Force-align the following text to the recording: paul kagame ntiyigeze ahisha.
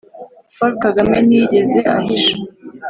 paul 0.57 0.71
kagame 0.83 1.17
ntiyigeze 1.25 1.79
ahisha. 1.97 2.35